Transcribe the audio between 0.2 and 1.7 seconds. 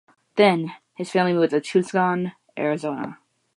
Then, his family moved to